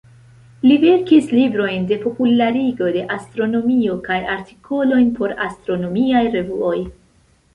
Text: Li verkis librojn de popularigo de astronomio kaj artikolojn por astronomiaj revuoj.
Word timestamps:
Li 0.67 0.75
verkis 0.83 1.27
librojn 1.39 1.83
de 1.91 1.97
popularigo 2.05 2.87
de 2.95 3.03
astronomio 3.17 3.97
kaj 4.07 4.17
artikolojn 4.37 5.11
por 5.21 5.35
astronomiaj 5.49 6.25
revuoj. 6.37 6.75